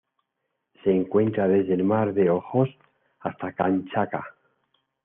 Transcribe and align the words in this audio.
Se 0.83 0.89
encuentra 0.89 1.47
desde 1.47 1.75
el 1.75 1.83
Mar 1.83 2.11
de 2.15 2.27
Ojotsk 2.31 2.73
hasta 3.19 3.51
Kamchatka. 3.53 4.33